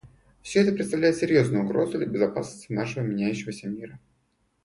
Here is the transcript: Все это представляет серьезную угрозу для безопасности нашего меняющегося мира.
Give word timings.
Все 0.41 0.61
это 0.63 0.71
представляет 0.71 1.17
серьезную 1.17 1.63
угрозу 1.63 1.99
для 1.99 2.07
безопасности 2.07 2.73
нашего 2.73 3.03
меняющегося 3.03 3.67
мира. 3.67 3.99